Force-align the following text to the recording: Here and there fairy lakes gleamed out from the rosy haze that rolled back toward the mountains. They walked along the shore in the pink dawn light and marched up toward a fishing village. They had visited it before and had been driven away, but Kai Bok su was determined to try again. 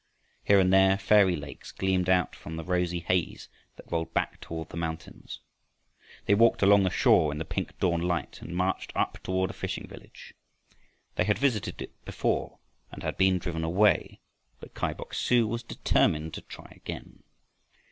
Here 0.43 0.59
and 0.59 0.73
there 0.73 0.97
fairy 0.97 1.35
lakes 1.35 1.71
gleamed 1.71 2.09
out 2.09 2.35
from 2.35 2.55
the 2.55 2.63
rosy 2.63 3.01
haze 3.01 3.49
that 3.75 3.91
rolled 3.91 4.15
back 4.15 4.41
toward 4.41 4.69
the 4.69 4.75
mountains. 4.75 5.41
They 6.25 6.33
walked 6.33 6.63
along 6.63 6.81
the 6.81 6.89
shore 6.89 7.31
in 7.31 7.37
the 7.37 7.45
pink 7.45 7.77
dawn 7.77 8.01
light 8.01 8.41
and 8.41 8.55
marched 8.55 8.91
up 8.95 9.19
toward 9.21 9.51
a 9.51 9.53
fishing 9.53 9.87
village. 9.87 10.33
They 11.17 11.25
had 11.25 11.37
visited 11.37 11.83
it 11.83 12.03
before 12.03 12.57
and 12.91 13.03
had 13.03 13.15
been 13.15 13.37
driven 13.37 13.63
away, 13.63 14.21
but 14.59 14.73
Kai 14.73 14.93
Bok 14.93 15.13
su 15.13 15.47
was 15.47 15.61
determined 15.61 16.33
to 16.33 16.41
try 16.41 16.73
again. 16.75 17.21